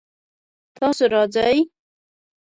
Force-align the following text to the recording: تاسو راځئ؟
تاسو 0.77 1.03
راځئ؟ 1.13 1.57